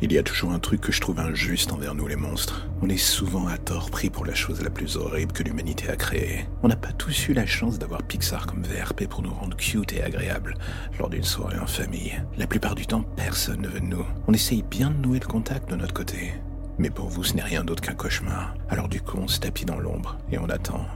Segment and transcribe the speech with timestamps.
[0.00, 2.68] Il y a toujours un truc que je trouve injuste envers nous les monstres.
[2.82, 5.96] On est souvent à tort pris pour la chose la plus horrible que l'humanité a
[5.96, 6.46] créée.
[6.62, 9.92] On n'a pas tous eu la chance d'avoir Pixar comme VRP pour nous rendre cute
[9.92, 10.54] et agréables
[11.00, 12.22] lors d'une soirée en famille.
[12.36, 14.06] La plupart du temps, personne ne veut de nous.
[14.28, 16.32] On essaye bien de nouer le contact de notre côté.
[16.78, 18.54] Mais pour vous, ce n'est rien d'autre qu'un cauchemar.
[18.68, 20.86] Alors du coup, on se tapit dans l'ombre et on attend.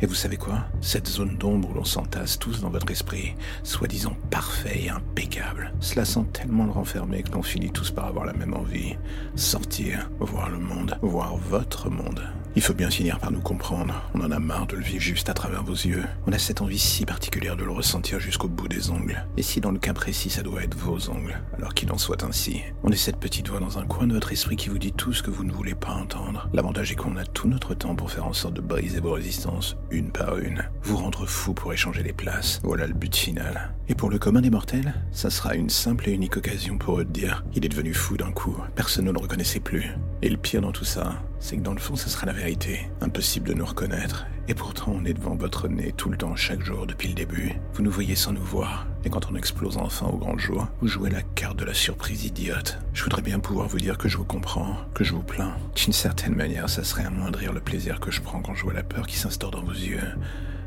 [0.00, 0.64] Et vous savez quoi?
[0.80, 6.04] Cette zone d'ombre où l'on s'entasse tous dans votre esprit, soi-disant parfait et impeccable, cela
[6.04, 8.96] sent tellement le renfermer que l'on finit tous par avoir la même envie.
[9.36, 12.22] Sortir, voir le monde, voir votre monde.
[12.56, 14.00] Il faut bien finir par nous comprendre.
[14.14, 16.04] On en a marre de le vivre juste à travers vos yeux.
[16.28, 19.26] On a cette envie si particulière de le ressentir jusqu'au bout des ongles.
[19.36, 22.22] Et si dans le cas précis ça doit être vos ongles, alors qu'il en soit
[22.22, 22.60] ainsi.
[22.84, 25.12] On est cette petite voix dans un coin de votre esprit qui vous dit tout
[25.12, 26.48] ce que vous ne voulez pas entendre.
[26.52, 29.76] L'avantage est qu'on a tout notre temps pour faire en sorte de briser vos résistances,
[29.94, 30.64] une par une.
[30.82, 32.60] Vous rendre fou pour échanger les places.
[32.64, 33.72] Voilà le but final.
[33.88, 37.04] Et pour le commun des mortels, ça sera une simple et unique occasion pour eux
[37.04, 39.90] de dire il est devenu fou d'un coup, personne ne le reconnaissait plus.
[40.24, 42.88] Et le pire dans tout ça, c'est que dans le fond, ça sera la vérité.
[43.02, 44.24] Impossible de nous reconnaître.
[44.48, 47.52] Et pourtant, on est devant votre nez tout le temps, chaque jour, depuis le début.
[47.74, 48.86] Vous nous voyez sans nous voir.
[49.04, 52.24] Et quand on explose enfin au grand jour, vous jouez la carte de la surprise
[52.24, 52.78] idiote.
[52.94, 55.58] Je voudrais bien pouvoir vous dire que je vous comprends, que je vous plains.
[55.76, 58.82] D'une certaine manière, ça serait amoindrir le plaisir que je prends quand je vois la
[58.82, 60.00] peur qui s'instaure dans vos yeux.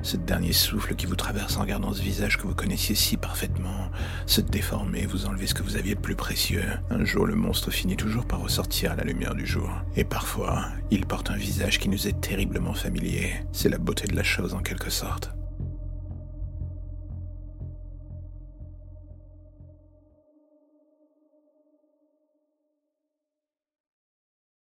[0.02, 3.92] Ce dernier souffle qui vous traverse en regardant ce visage que vous connaissiez si parfaitement,
[4.26, 6.64] se déformer, vous enlever ce que vous aviez de plus précieux.
[6.90, 9.70] Un jour, le monstre finit toujours par ressortir à la lumière du jour.
[9.95, 13.34] Et parfois, il porte un visage qui nous est terriblement familier.
[13.52, 15.31] C'est la beauté de la chose en quelque sorte.